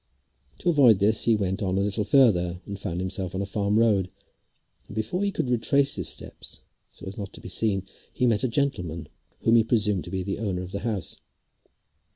To 0.57 0.69
avoid 0.71 0.97
this 0.97 1.25
he 1.25 1.35
went 1.35 1.61
on 1.61 1.77
a 1.77 1.81
little 1.81 2.03
further 2.03 2.59
and 2.65 2.79
found 2.79 2.99
himself 2.99 3.35
on 3.35 3.41
a 3.43 3.45
farm 3.45 3.77
road, 3.77 4.09
and 4.87 4.95
before 4.95 5.23
he 5.23 5.31
could 5.31 5.47
retrace 5.47 5.93
his 5.93 6.09
steps 6.09 6.61
so 6.89 7.05
as 7.05 7.19
not 7.19 7.31
to 7.33 7.39
be 7.39 7.49
seen, 7.49 7.83
he 8.11 8.25
met 8.25 8.43
a 8.43 8.47
gentleman 8.47 9.09
whom 9.41 9.57
he 9.57 9.63
presumed 9.63 10.03
to 10.05 10.09
be 10.09 10.23
the 10.23 10.39
owner 10.39 10.63
of 10.63 10.71
the 10.71 10.79
house. 10.79 11.19